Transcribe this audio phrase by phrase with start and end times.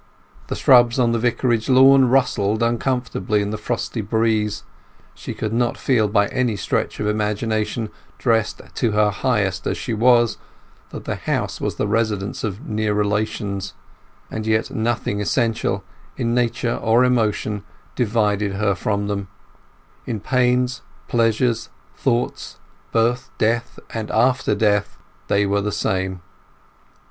[0.47, 4.63] The shrubs on the Vicarage lawn rustled uncomfortably in the frosty breeze;
[5.13, 9.93] she could not feel by any stretch of imagination, dressed to her highest as she
[9.93, 10.39] was,
[10.89, 13.75] that the house was the residence of near relations;
[14.31, 15.83] and yet nothing essential,
[16.17, 17.63] in nature or emotion,
[17.95, 19.27] divided her from them:
[20.07, 22.57] in pains, pleasures, thoughts,
[22.91, 24.97] birth, death, and after death,
[25.27, 26.21] they were the same.